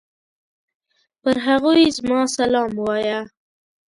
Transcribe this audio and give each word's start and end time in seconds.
پر 1.21 1.37
هغوی 1.47 1.81
زما 1.97 2.21
سلام 2.37 2.71
وايه! 2.85 3.19